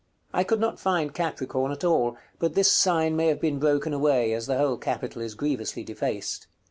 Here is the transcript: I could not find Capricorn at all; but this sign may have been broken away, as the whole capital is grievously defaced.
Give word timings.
I 0.33 0.43
could 0.43 0.59
not 0.59 0.79
find 0.79 1.13
Capricorn 1.13 1.71
at 1.71 1.83
all; 1.83 2.17
but 2.39 2.55
this 2.55 2.71
sign 2.71 3.15
may 3.15 3.27
have 3.27 3.39
been 3.39 3.59
broken 3.59 3.93
away, 3.93 4.33
as 4.33 4.47
the 4.47 4.57
whole 4.57 4.77
capital 4.77 5.21
is 5.21 5.35
grievously 5.35 5.83
defaced. 5.83 6.47